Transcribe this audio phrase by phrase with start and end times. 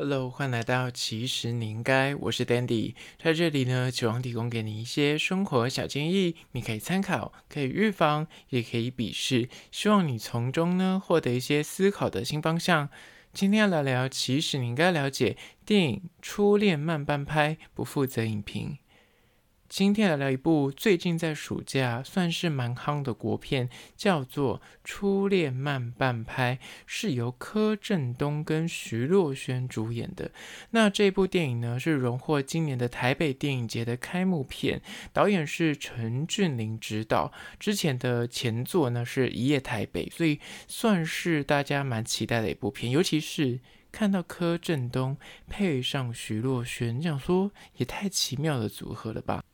[0.00, 12.88] Hello，欢迎来到其实你应该，我是 Dandy，在这里呢，希望提供给你一些生活小建议，你可以参考，可以预防，也可以鄙视，希望你从中呢获得一些思考的新方向。
[13.32, 18.78] 今天要聊聊，其实你应该了解电影《初恋慢半拍》，不负责影评。
[19.68, 30.30] 今天来聊一部最近在暑假算是蛮夯的国片，叫做《初恋慢半拍》，是由柯震东跟徐若瑄主演的。
[30.70, 34.80] 那这部电影呢，是荣获今年的台北电影节的开幕片，
[35.12, 37.30] 导演是陈俊霖执导。
[37.60, 43.60] 之前的前作呢是一夜台北，所以算是大家蛮期待的一部片，尤其是
[43.92, 49.44] 看到柯震东配上徐若瑄，你想说也太奇妙的组合了吧？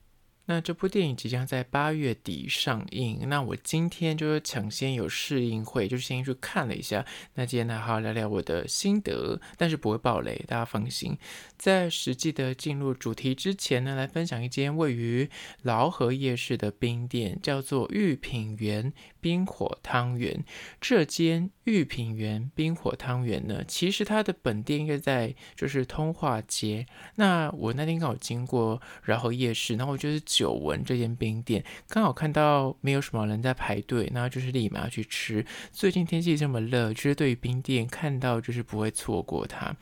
[0.46, 7.02] 那这部电影即将在八月底上映，那我今天就是抢先有试映会，就是先去看了一下。
[7.32, 11.16] 那今天呢，好好聊聊我的心得，但是不会爆雷，大家放心。
[11.56, 15.30] 在实际的进入主题之前呢，来分享一间位于
[15.62, 20.44] 劳合夜市的冰店，叫做御品园冰火汤圆。
[20.78, 26.84] 这间御品园冰火汤圆呢，其实它的本店应该在就是通化街。
[27.14, 30.22] 那我那天刚好经过劳合夜市，然后我就是。
[30.36, 35.46] 久闻这间冰店，刚好看到没有什么人在排队，然后就是立马要去吃。
[35.70, 39.72] 最近天气这么热，其实对于冰店看到就是不会错过它。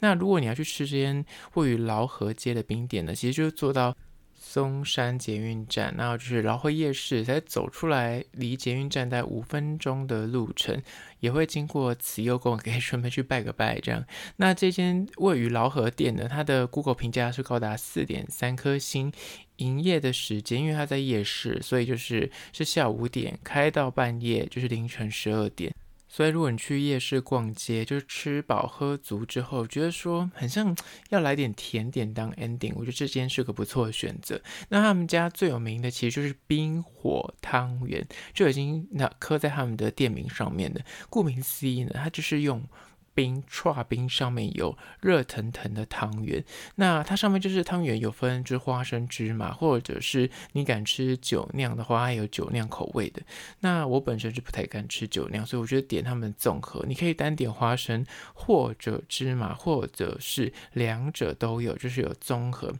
[0.00, 1.24] 那如果你要去吃这间
[1.54, 3.96] 位于劳合街的冰店呢，其实就是坐到
[4.52, 10.78] 松山捷运站，然后就是劳合夜市，才走出来，离捷运站大概五分钟的路程，
[11.20, 13.80] 也会经过慈祐宫，可以顺便去拜个拜。
[13.80, 14.04] 这样，
[14.36, 19.10] 那这间位于劳合店的，它的 Google 评价是高达四点三颗星。
[19.56, 25.72] 营业的时间，因为它在夜市，所以就是是下午五点开到半夜，就是凌晨十二点。
[26.14, 30.76] 所以如果你去夜市逛街，就是吃饱喝足之后，觉得说很像
[31.08, 34.38] 要来点甜点当 ending，我觉得这间是个不错的选择。
[34.68, 40.84] 那他们家最有名的其实就是冰火汤圆，就已经那刻在他们的店名上面的。
[41.08, 42.62] 顾名思义呢，它就是用。
[43.14, 46.44] 冰串冰上面有热腾腾的汤圆，
[46.76, 53.22] 那它上面就是汤圆有分，就是花生芝麻，或者是你敢吃酒酿的话，还有酒酿口味的。
[53.60, 62.72] 那我本身是不太敢吃酒酿，所以我觉得点他们综合，你可以单点花生，或者芝麻，或者是两者都有，就是有综合。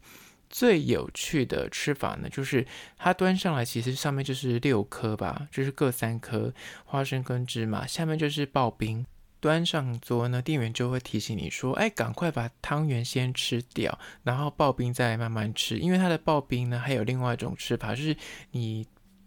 [0.48, 2.66] 最有趣的吃法呢，就是
[2.98, 6.52] 它端上来，其实上面就是六颗吧，就是各三颗
[6.84, 9.06] 花生跟芝麻，下面就是刨冰。
[9.42, 15.78] 端上桌呢，店员就会提醒你说：“哎，赶快把汤圆先吃掉，然后刨冰再慢慢吃。
[15.80, 18.16] 因为它的刨冰呢，还有另外一种吃法，就是
[18.52, 18.86] 你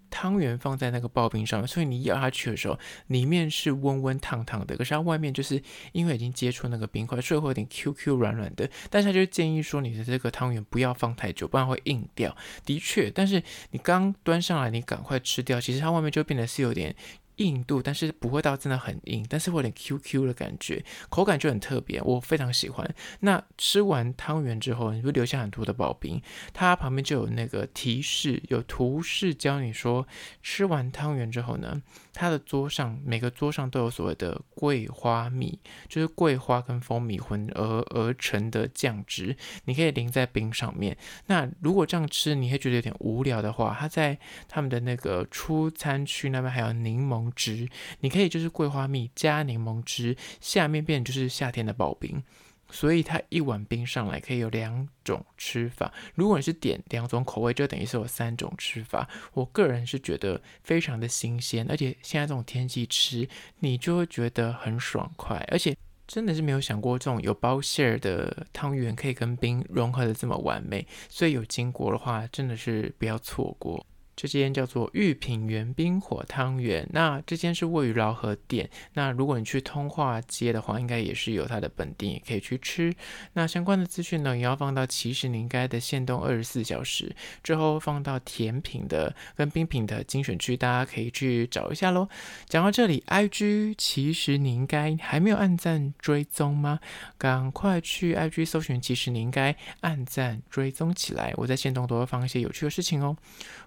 [0.09, 5.61] 汤圆放在那个刨冰上面，所以你咬下去的时候，里面是温温烫烫的，可是它外面就是
[5.91, 8.69] 因为已经接触那个冰块，所以会有点 Q Q 软软的。
[8.89, 12.33] 但是他就建议说，你的这个汤圆不要放太久，不然会硬掉。
[12.63, 16.95] 的确，但是你刚端上来，你赶快吃掉，其实它外面就变得是有点。”
[17.37, 22.95] 硬度，但是不会到真的很硬，但是会有点 QQ 的感觉，口感就很特别，我非常喜欢。
[23.19, 26.21] 那吃完汤圆之后，你会留下很多的刨冰，
[26.53, 30.07] 它旁边就有那个提示，有图示教你说，
[30.41, 31.81] 吃完汤圆之后呢，
[32.15, 35.59] 它的桌上每个桌上都有所谓的桂花蜜，
[35.89, 40.97] 就是桂花跟蜂蜜混合而成的酱汁，你可以淋在冰上面。
[41.27, 44.17] 那如果这样吃你会觉得有点无聊的话，它在
[44.47, 47.67] 他们的那个出餐区那边还有柠檬汁，
[47.99, 52.23] 你可以就是桂花蜜加柠檬汁，下面变就是夏天的刨冰，
[52.69, 55.93] 所以它一碗冰上来可以有两种吃法。
[56.13, 59.07] 如果你是点两种口味，就等于是有三种吃法。
[59.33, 63.27] 我个人是觉得非常的新鲜，而且现在这种天气吃，
[63.59, 65.75] 你就会觉得很爽快，而且
[66.07, 73.85] 真的是没有想过这种有包馅儿的汤圆可以跟冰融合的这么完美，所以有经过的话，真的是不要错过。
[74.15, 78.69] 这间叫做御品园冰火汤圆，那这间是位于饶河店。
[78.93, 82.93] 那如果你去通化街的话，应该也是有它的本店，也可以去吃。
[83.33, 92.07] 那相关的资讯呢，也要放到其实你应该的限动二十四小时之后，放到甜品的跟冰品的精选区，大家可以去找一下喽。
[92.47, 96.79] 讲到这里，IG 其实你应该还没有按赞追踪吗？
[97.17, 101.33] 赶快去 IG 搜寻，其实你应该按赞追踪起来。
[101.35, 103.17] 我在限动都会放一些有趣的事情哦。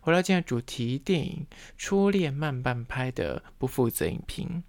[0.01, 1.47] 回到今天主题，电影
[1.77, 4.63] 《初恋慢半拍》的不负责影评。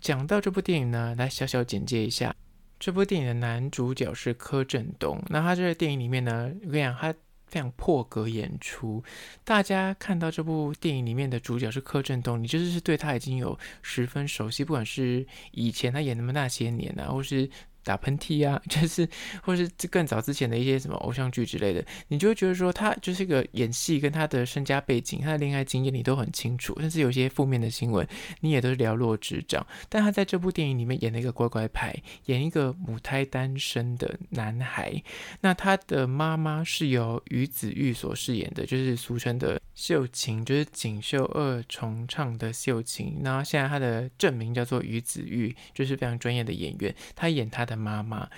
[0.00, 2.34] 讲到这部电影呢，来小小简介一下。
[2.80, 5.22] 这部电影的男主角是柯震东。
[5.28, 7.14] 那他这个电影里面呢，我跟你讲，他
[7.46, 9.00] 非常破格演出。
[9.44, 17.48] 大家看到这部电影里面的主角是柯震东，你就是对他已经有十分熟悉，不管是以前他演的那么那些年啊，或是
[17.84, 19.08] 打喷嚏啊， 就是
[19.42, 28.06] 或是更早之前的一些什么偶像剧之类的，你就会觉得说他就是一个演戏跟他的身家背景、他的恋爱经验你都很清楚，甚至有些负面的新闻
[28.40, 29.66] 你也都是了若指掌。
[29.88, 31.94] 但他在这部电影里面演了一个乖乖牌，
[32.26, 35.02] 演一个母胎单身的男孩。
[35.40, 43.18] 那他的妈妈是由于子玉所饰演的，就是俗称的秀琴，就是锦绣二重唱的秀琴。
[43.20, 48.28] 那现在她的正名叫做于子玉，就是非常专业的演员，她演她的妈妈。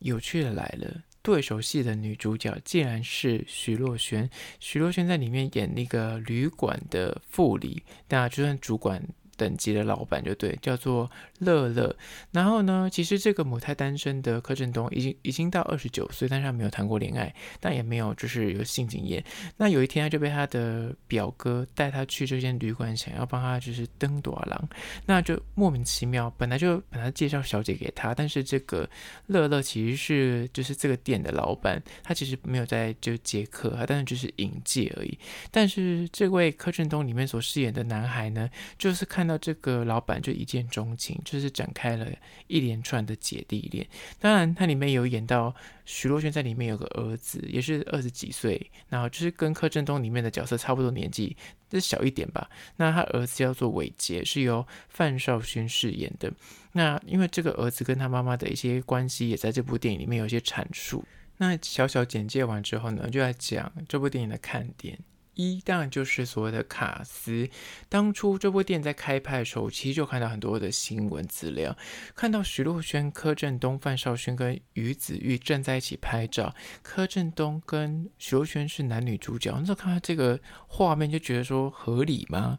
[0.00, 4.28] 有趣的来了，对手戏的女主角竟然是徐若瑄。
[4.58, 9.02] 徐若瑄在里面演那个旅馆的副理，那就算主管。
[9.34, 11.10] 等级的老板就对，叫做
[11.44, 11.94] 乐乐。
[12.30, 19.22] 然后呢，其实这个母胎单身的柯震东已经已经到二十九岁，但是他没有谈过恋爱，但也没有就是有性经验。
[19.56, 24.68] 那有一天他就被他的表哥带他去这间旅馆，想要帮他就是登短廊，
[25.04, 28.88] 那就莫名其妙，本来就本来介绍小姐给他，但是这个
[29.26, 35.18] 乐乐其实是就是这个店的老板，他其实没有在就接客，他但是就是引介而已。
[35.50, 38.48] 但是这位柯震东里面所饰演的男孩呢，
[38.78, 39.38] 就是看到。
[39.42, 42.06] 这个老板就一见钟情，就是展开了
[42.46, 43.86] 一连串的姐弟恋。
[44.20, 45.54] 当然，它里面有演到
[45.86, 51.34] 徐若瑄在里面有个儿子，也是二十几岁，然后就是跟柯震东里面的角色差不多年纪，
[51.70, 52.50] 就是小一点吧。
[52.76, 56.30] 那他儿子叫做伟杰，是由范少勋饰演的。
[56.72, 61.02] 那因为这个儿子跟他妈妈的一些关系，也在这部电影里面有一些阐述。
[61.38, 64.98] 那小小简介完之后呢，就来讲这部电影的看点。
[65.34, 67.48] 一当然就是所谓的卡司。
[67.88, 71.76] 当初这部电影在开拍的时候，其实就看到很多的新闻资料，
[72.14, 79.52] 看到徐若瑄、柯震东、范少勋跟于子玉站在一起拍照，柯震东跟徐若瑄是男女主角。
[79.58, 82.58] 那时候看到这个画面，就觉得说合理吗？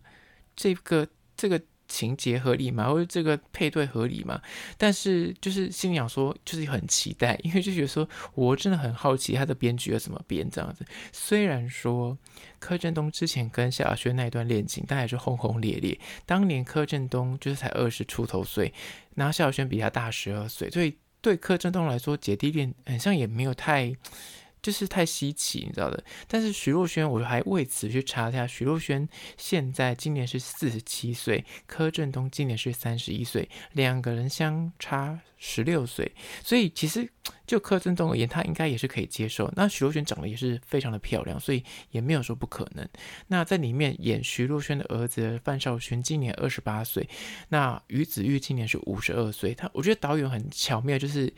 [0.56, 1.62] 这个这个。
[1.94, 2.90] 情节合理吗？
[2.90, 4.42] 或者这个配对合理吗？
[4.80, 10.84] 但是就是心里想说，就是很期待，因为就觉得说我真的很好奇他的编剧要怎么编这样子。
[11.12, 12.18] 虽然说
[12.58, 15.96] 柯震东之前跟萧亚轩那一段恋情，但也是轰轰烈烈。
[16.26, 18.74] 当年柯震东就是才二十出头岁，
[19.14, 23.94] 然后萧亚轩比他大十二岁，所以对柯震东来说，姐弟恋好像也没有太。
[24.64, 26.04] 就是太稀奇，你知道的。
[26.28, 29.08] 但是徐若瑄，我还为此去查一下，徐若瑄
[29.38, 36.10] 现在今年是四十七岁，柯震东今年是三十一岁，两个人相差十六岁，
[36.42, 37.08] 所以其实
[37.46, 39.52] 就柯震东而言，他应该也是可以接受。
[39.58, 41.62] 那徐若瑄长得也是非常的漂亮，所以
[41.92, 42.88] 也没有说不可能。
[43.28, 47.10] 那在里面演徐若瑄的儿子范少勋今年二十八岁，
[47.50, 49.54] 那于子玉今年是五十二岁。
[49.54, 51.34] 他我觉得导演很巧妙，就是。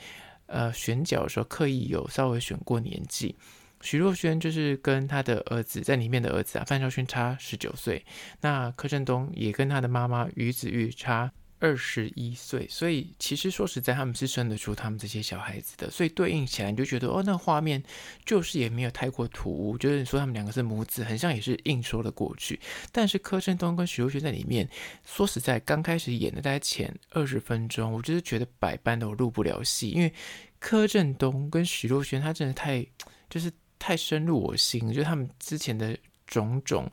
[0.48, 3.36] 呃，选角的时候刻意有稍微选过年纪，
[3.82, 8.06] 徐若瑄就是跟他的儿子在里面的儿子啊，范少勋差十九岁，
[8.42, 17.82] 那柯震东也跟他的妈妈于子玉差二十一岁，所以其实说实在，他们是生得出他们这些小孩子的，所以对应起来你就觉得哦，那画面
[18.26, 22.60] 就是也没有太过突兀，就是说他们两个是母子，很像也是硬说了过去。
[22.92, 24.70] 但是柯震东跟徐若瑄在里面，
[25.06, 30.14] 说实在，刚开始演的大概前二十分钟，我就是觉得百般都入不了戏，因为
[30.60, 32.86] 柯震东跟徐若瑄他真的太
[33.30, 35.98] 就是太深入我心，就是他们之前的
[36.28, 36.92] 种种，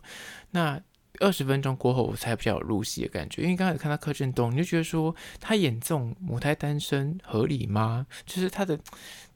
[0.52, 0.80] 那。
[1.20, 3.42] 二十分钟过后，我才比较有入戏的感觉。
[3.42, 8.06] 因为刚开始看到柯震东，你就觉得说他演这种母胎单身合理吗？
[8.26, 8.78] 就是他的。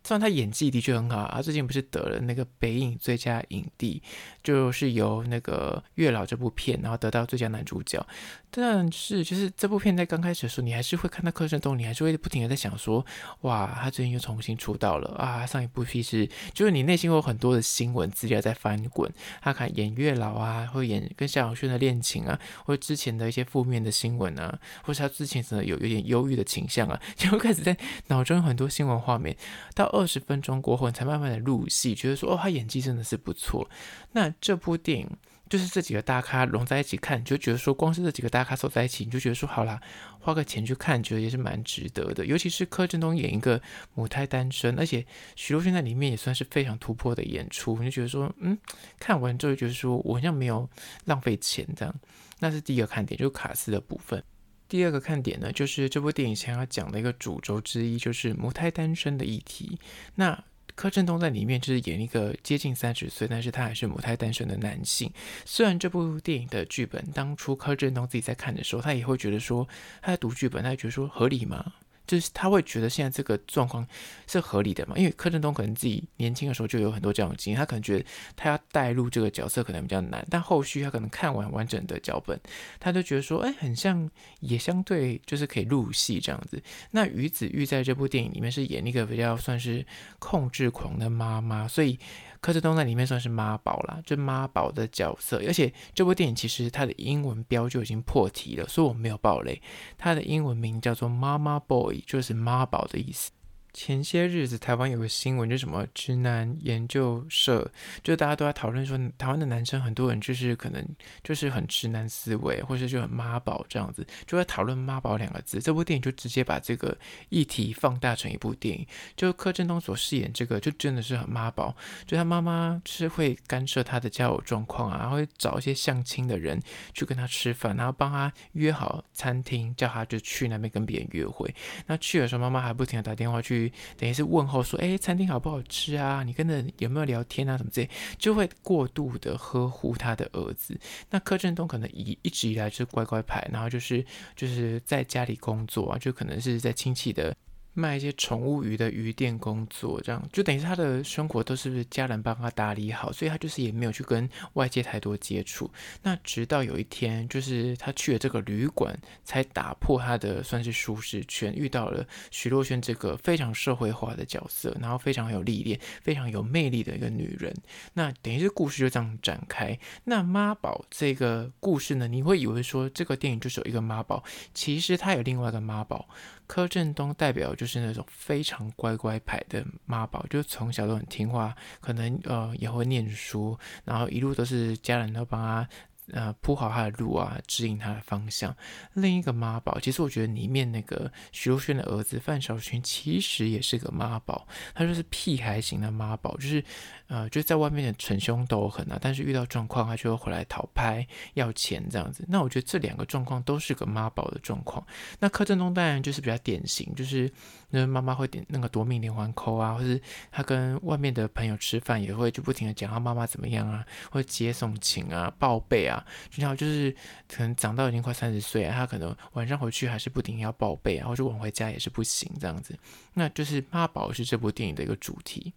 [0.06, 4.00] 虽然他演技的确很好，他最近不是得了那个北影最佳影帝，
[4.40, 8.06] 就是由那个《月老》这部片，然后得到最佳男主角。
[8.48, 13.04] 但是，就是这部片在刚开始的时候，你还是会看到柯震东，你还是会不停的在想说，
[13.40, 15.44] 哇，他最近又重新出道了啊！
[15.44, 19.12] 上一部戏是，就是你内心有很多的新闻资料在翻滚。
[19.42, 27.76] 他看演《月老》啊，会演跟萧亚轩的恋情啊，或之前的一些负面的新闻啊，或是他之前真的有有点忧郁的倾向啊， 就会开始在
[28.06, 29.36] 脑中有很多新闻画面
[29.74, 29.90] 到。
[29.96, 33.68] 二十分钟过后，你才慢慢的入戏，觉得说哦，他演技真的是不错。
[34.12, 35.08] 那这部电影
[35.48, 39.80] 就是这几个大咖融在一起看，你就觉得说，光是这几个大咖走在一起，你就觉得说，好啦，
[40.18, 42.26] 花个钱去看，觉得也是蛮值得的。
[42.26, 43.60] 尤其是柯震东演一个
[43.94, 48.58] 母胎单身，而且徐若瑄在里面也算是非常突破的演出，你就觉得说，嗯，
[48.98, 50.68] 看完之后就觉得说我好像没有
[51.04, 51.94] 浪费钱这样。
[52.40, 54.22] 那是第一个看点，就是卡司的部分。
[54.68, 59.78] 第二个看点呢，就是这部电影想要讲的一个主轴之一，就是母胎单身的议题。
[60.14, 60.42] 那
[60.74, 65.10] 柯震东在里面就是演一个接近三十岁，但是他还是母胎单身的男性。
[65.44, 69.66] 虽然这部电影的剧本当初柯震东自己在看的时候，他也会觉得说，
[70.02, 71.72] 他在读剧本，他觉得说合理吗？
[72.06, 73.86] 就是他会觉得现在这个状况
[74.26, 74.96] 是合理的嘛？
[74.96, 78.04] 因为柯震东可能自己年轻的时候就有很多这样的经验，他可能觉得
[78.36, 82.40] 他要带入这个角色可能比较难，但后续他可能看完完整的脚本，
[82.78, 84.08] 他就觉得说，哎，很像，
[84.40, 86.62] 也相对就是可以入戏这样子。
[86.90, 89.84] 那于子玉在这部电影里面是演一个比较算是
[90.18, 91.98] 控制狂的妈妈，所以。
[92.46, 99.60] 柯震东在里面算是妈宝啦，就妈宝的角色，而且这部电影其实它的英文标就已经破题了，所以我没有爆雷。
[99.98, 103.32] 它的英文名叫做《妈妈 Boy》，就是妈宝的意思。
[103.76, 107.70] 前些日子，台湾有个新闻，就什么直男研究社，
[108.02, 110.82] 就大家都在讨论说，台湾的男生很多人就是可能
[111.22, 115.60] 就是很直男思维，或者就很妈宝这样子，就在讨论妈宝两个字。
[115.60, 116.96] 这部电影就直接把这个
[117.28, 126.58] 议题放大成一部电影，就柯震东所饰演这个，就真的是很妈宝，就他妈妈是会干涉他的交友状况啊，然后会找一些相亲的人
[126.94, 131.54] 去跟他吃饭，然后帮他约好餐厅，叫他就去那边跟别人约会。
[131.86, 133.65] 那去的时候，妈妈还不停的打电话去。
[133.96, 136.22] 等于是问候说，哎，餐厅好不好吃啊？
[136.22, 137.56] 你跟人有没有聊天啊？
[137.56, 140.78] 什么之类，就会过度的呵护他的儿子。
[141.10, 144.04] 那柯震东可能以一直以来就是乖乖牌，然后就是
[144.34, 147.34] 就是在家里工作啊，就可能是在亲戚的。
[147.76, 155.70] 卖一些宠物鱼的鱼店工作，这样就等于他的生活都是家人帮他打理好，所以他就是也没有去跟外界太多接触。
[156.02, 167.54] 那直到有一天，就是他去了这个旅馆，才打破他的算是舒适圈，遇到了徐若瑄这个非常社会化的角色，然后非常有历练、非常有魅力的一个女人。
[167.92, 169.78] 那等于是故事就这样展开。
[170.04, 176.08] 那妈宝这个故事呢，你会以为说这个电影就是有一个妈宝，其实他有另外一个妈宝。
[176.46, 185.68] 柯震东代表就是那种非常乖乖牌的妈宝，就从小都很听话，可能呃也会念书，然后一路都是家人都帮他。
[186.12, 188.56] 呃，铺好他的路啊，指引他的方向。
[188.92, 194.46] 另一个妈宝，其实我觉得里面那个徐若瑄的儿子范晓萱，其实也是个妈宝。
[194.72, 196.62] 他就是屁孩型的妈宝，就是
[197.08, 202.24] 呃，就在外面的逞凶斗狠啊，但是遇到状况，他就会回来讨拍要钱这样子。
[202.26, 204.84] 那我觉得这两个状况都是个妈宝的状况。
[205.20, 207.30] 那柯震东当然就是比较典型，就是
[207.70, 210.00] 那妈妈会点那个夺命连环 call 啊，或是
[210.32, 216.04] 他跟外面的朋友吃饭也会就不停的讲他妈妈怎么样啊，会接送情啊，报备啊。
[216.34, 216.92] 然后就是
[217.28, 222.76] 可能长到已经快三十岁啊，他可能晚上回去还是不停要报备啊，或者晚回家也是不行这样子。
[223.14, 225.52] 那就是妈宝是这部电影的一个主题。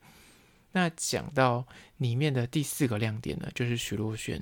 [0.71, 1.65] 那讲到
[1.97, 4.41] 里面的第四个亮点呢，就是徐若瑄。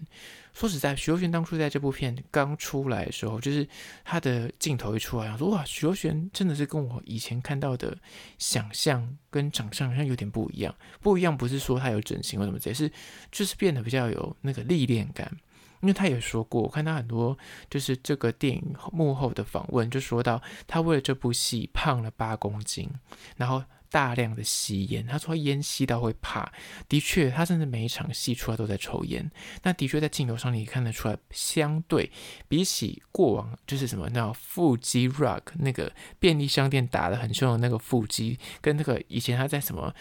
[0.54, 3.68] 说实在，徐若瑄当初在这部片刚出来的时候，就是
[4.04, 7.98] 她的镜头一出来，我说哇，徐若瑄真的是跟我以前看到的
[8.38, 10.76] 想象跟长相好像有点不一样。
[11.00, 12.92] 不一样不是说她有整形或什么，只是
[13.32, 15.32] 就是变得比较有那个历练感。
[15.80, 17.38] 因为他也说过，我看他很多
[17.70, 22.90] 就是这个电影幕后的访问，就说到他为了这部戏胖了八公斤，
[23.36, 26.52] 然后大量的吸烟，他说烟吸到会怕。
[26.88, 29.30] 的确，他甚至每一场戏出来都在抽烟。
[29.64, 32.12] 那的确在镜头上你看得出来，相对
[32.48, 39.94] 比起过往就是什么那腹肌 rock 那个便利商店打得很凶的那个腹肌，跟那个以前他在什么。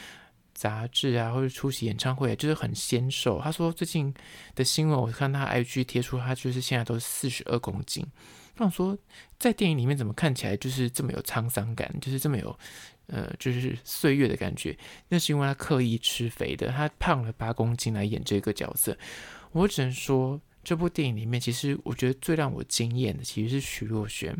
[0.58, 3.38] 杂志啊，或者出席演唱会，就是很纤瘦。
[3.42, 4.14] 他说最近
[4.54, 8.02] 的新闻，我看他 IG 贴出，他就是现在都是四十二公斤。
[8.56, 8.96] 那我说
[9.38, 12.58] 在电影里面怎么看起来就是这么有沧桑感，就是这么有
[13.08, 14.76] 呃，就是岁月的感觉？
[15.08, 18.96] 那是因为他刻意吃肥的，他胖了八公斤来演这个角色。
[19.52, 24.34] 我只能说，这部电影里面，其实我觉得最让我惊艳的其实是徐若瑄，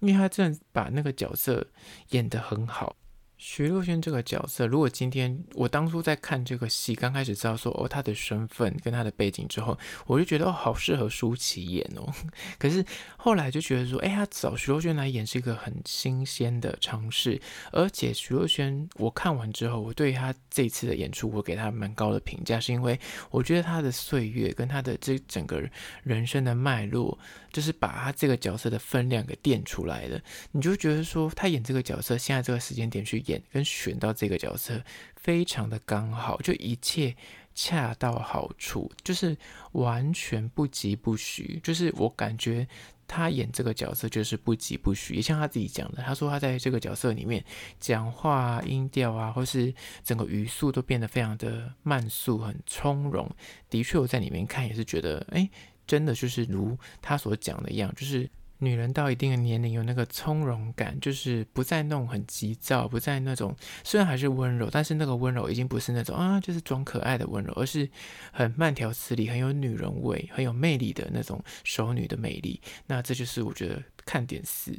[0.00, 1.66] 因为她真的把那个角色
[2.10, 2.94] 演得很好。
[3.42, 12.12] 徐若瑄这个角色，如果今天我当初在看这个戏，刚开始知道说哦，她的身份跟她的背景之后，我就觉得哦，好适合舒淇演哦。
[12.60, 12.84] 可是
[13.16, 17.40] 后来就觉得说，哎，他找徐若瑄来演是一个很新鲜的尝试，
[17.72, 25.66] 而且徐若瑄，我看完之后，我对她这次的演出，我给她蛮高的评价，是因为我觉得她的岁月跟她的这整个
[26.02, 27.18] 人生的脉络，
[27.50, 30.20] 就是把她这个角色的分量给垫出来了。
[30.52, 33.29] 你就觉得说，她演这个角色，现在这个时间点去演。
[33.30, 34.82] 演跟选到这个角色
[35.16, 37.14] 非常的刚好，就一切
[37.54, 39.36] 恰到好处，就是
[39.72, 41.60] 完全不疾不徐。
[41.62, 42.66] 就是我感觉
[43.06, 47.44] 他演这个角色就是不疾不徐，也像他自己讲的，他说他在这个角色里面
[47.78, 49.72] 讲话音调啊，或是
[50.02, 53.28] 整个语速都变得非常的慢速，很从容。
[53.68, 55.48] 的确，我在里面看也是觉得，哎，
[55.86, 58.28] 真的就是如他所讲的一样，就是。
[58.60, 67.88] 女人到一定的年龄有那个从容感，就是不再那种很急躁，不再那种虽然还是温柔，但是那个温柔已经不是那种啊，就是装可爱的温柔，而是
[68.32, 72.60] 很慢条斯理、很有女人味、很有魅力的那种熟女的魅力。
[72.86, 74.72] 那这就是我觉得看点四。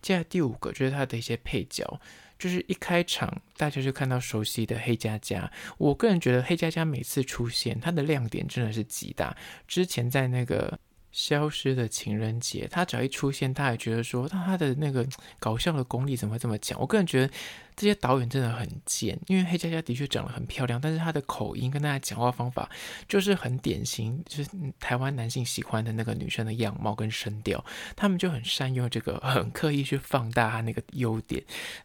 [0.00, 2.00] 接下来第五个就是他的一些配角，
[2.38, 5.52] 就是一开场大家就看到熟悉的黑佳佳。
[5.76, 9.36] 我个人觉得黑佳佳每次出现，他的亮点真的是极大。
[9.68, 10.78] 之前在那个。
[11.16, 15.04] 消失的情人节，他只要一出现，他还觉得说，那他的那个
[15.38, 16.78] 搞笑的功力怎么会这么强？
[16.78, 17.32] 我个人觉得
[17.74, 22.70] 这些导演真的很贱，因为黑佳佳的确长得很漂亮，但是她的口音跟大家讲话方法
[23.08, 27.64] 就是很典型，就是台湾男性喜欢的那个女生的样貌跟声调，
[27.96, 31.42] 他们就很善用这个，很刻意去放大他那个优点。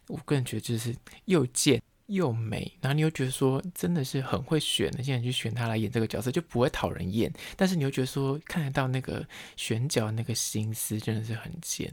[0.08, 1.80] 我个人觉得就是又贱。
[2.06, 11.90] 又美，然后你又觉得说真的是很会选的，现在去选他来演这个角色就不会讨人厌，但是你又觉得说看得到那个选角那个心思真的是很贱。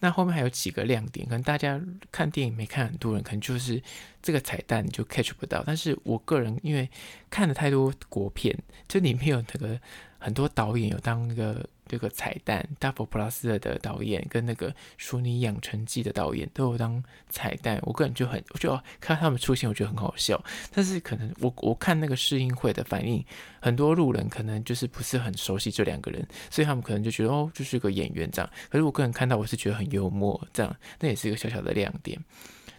[0.00, 3.82] 那后面还有几个亮点，可能大家看电影没看，很多人可能就是
[4.20, 6.88] 这个彩蛋就 catch 不到，但是我个人因为
[7.30, 8.56] 看了太多国片，
[8.88, 9.80] 就里面有那个
[10.18, 11.66] 很多导演有当那个。
[11.86, 20.42] 这个彩蛋，大佛普拉斯的导演跟那个《淑女养成记》的导演都有当彩蛋，我个人就很，我就看他们出现，我觉得很好笑。
[20.72, 23.22] 但是可能我我看那个试映会的反应，
[23.60, 28.50] 很多路人可能就是不是很熟悉这两个人，所以他们可能就觉得哦，就是个演员这样。
[28.70, 32.18] 可是我个人看到，我是觉得很幽默，这样那也是一个小小的亮点。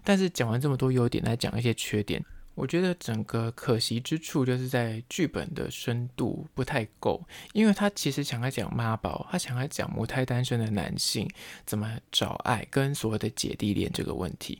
[0.03, 2.23] 但是讲完这么多优点，来讲一些缺点。
[2.55, 11.27] 我觉得整个可惜之处就是在剧本的深度不太够，因为他其实想要讲妈宝，他想要讲母胎单身的男性
[11.65, 14.59] 怎么找爱跟所谓的姐弟恋这个问题。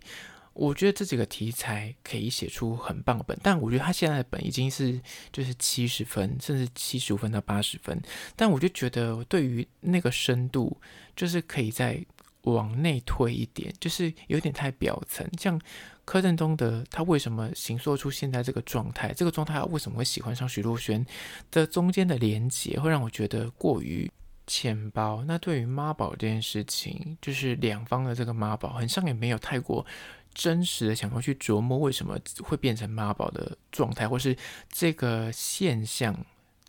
[0.54, 5.00] 我觉得这几个题材可以写出很棒的本，但我觉得他现在的本已经是
[5.32, 8.02] 就是七十分，甚至七十五分到八十分，
[8.36, 10.80] 但我就觉得对于那个深度，
[11.16, 12.04] 就是可以再
[12.42, 15.62] 往内推一点，就是有点太表层，像。
[16.06, 19.14] 柯震东的他为什么形塑出现在这个状态？
[19.14, 21.06] 这个状态为什么会喜欢上徐若瑄
[21.52, 24.12] 的中间的连结，会让我觉得过于
[24.46, 25.24] 浅薄。
[25.26, 29.86] 那对于妈宝这件事情，就是两方的这个妈宝，好像也没有太过
[30.34, 34.36] 真实的想要去琢磨为什么会变成妈宝的状态，或是
[34.70, 36.14] 这个现象。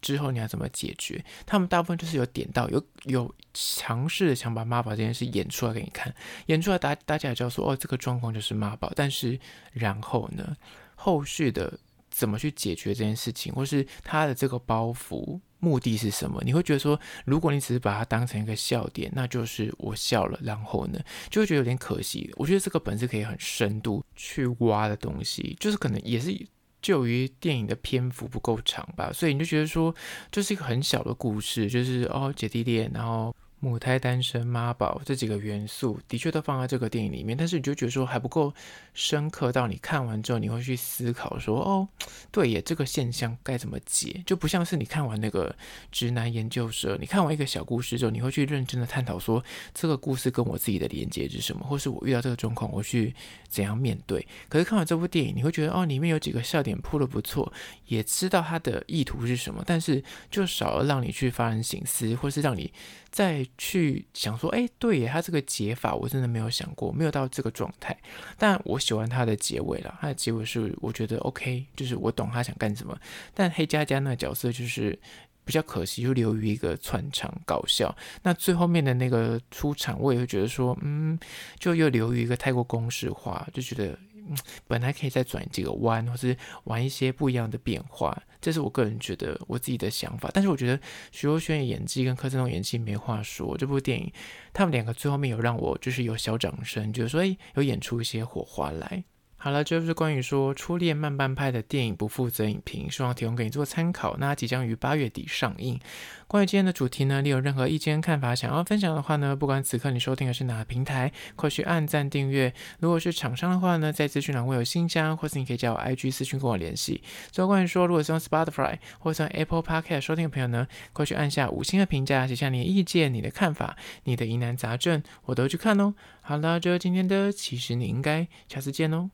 [0.05, 1.25] 之后你要怎么解决？
[1.47, 6.15] 他们大部分就是有点到，有有尝试的想把妈宝这件事演出来给你看，
[6.47, 8.93] 演出来大大家也知道说哦，这个状况就是妈宝。
[8.95, 9.41] 但是
[9.73, 10.55] 然后呢，
[10.95, 11.79] 后续的
[12.11, 16.43] 怎么去解决这件事情，或是他的这个包袱目的是什么？
[16.45, 21.01] 你会觉得说，如果你只是把它当成一个笑点，那就是我笑了，然后呢，
[21.31, 22.31] 就会觉得有点可惜。
[22.37, 26.47] 我觉得这个本是可以很深度去挖的东西，就是可能也是。
[26.85, 29.95] 就于电影的篇幅不够长吧，所以你就觉得说，
[30.31, 33.35] 这是一个很小的故事，就是哦姐弟恋，然后。
[33.61, 38.53] 母胎单身、妈宝这几个元素的确都放在这个电影里面，但是你就觉得说还不够
[38.93, 41.89] 深刻到你看完之后你会去思考说哦，
[42.31, 44.23] 对耶，这个现象该怎么解？
[44.27, 45.57] 就不像是你看完那个
[45.91, 49.43] 直男研究社，你看完一个小故事之后，你会去认真的探讨说
[49.73, 53.15] 这个故事跟我自己的连接是什么，或是我遇到这个状况我去
[53.55, 54.27] 怎样面对。
[54.49, 57.53] 可是看完这部电影，你会觉得哦，里面有几个笑点铺得不错，
[57.87, 62.73] 也知道他的意图是什么，但是就少了让你去发人省思，或是让你。
[63.15, 67.97] 再去想说，哎，对耶，他这个解法我真的没有想过，没有到这个状态。
[68.37, 72.99] 但我喜欢他的结尾了，他的结尾是我觉得 OK，就是我懂他想干什么。
[73.33, 74.99] 但黑佳佳那个角色就是
[75.45, 77.95] 比较可惜，就流于一个串场搞笑。
[78.23, 81.19] 那最后面的那个出场，我也会觉得说，嗯，
[81.59, 83.99] 就又流于一个太过公式化，就觉得。
[84.27, 84.35] 嗯，
[84.67, 90.31] 本来可以再转几个弯，或是玩一些不一样的变化，这是我个人觉得我自己的想法。
[90.33, 90.81] 但是我觉得
[91.13, 93.55] 徐若瑄的演技跟柯震东演技没话说。
[93.59, 94.11] 这部电影
[94.55, 99.05] 他们两个最后面有让我就是有小掌声，就是说诶，有演出一些火花来。
[99.45, 104.17] 好了，这就是关于说初恋慢半拍的电影不负责影评，希望提供给你做参考。
[104.17, 105.79] 那即将于八月底上映。
[106.27, 112.55] 关于今天的主题呢，你有任何意见看法想要分享的话呢，不管此刻你收听的是哪个平台，快去按赞订阅。
[112.81, 117.03] 如果是厂商的话呢，在资讯栏会有信箱，或是你可以加我 IG 私讯跟我联系。
[117.31, 125.95] 最后关于说，如果是用 Spotify 或是用 Apple Podcast 收听的朋友呢，快去按下五星的评价，写下你的意见、你的看法、你的疑难杂症，我都去看哦。
[126.23, 129.11] 好了，这就是今天的，其实你应该下次见哦。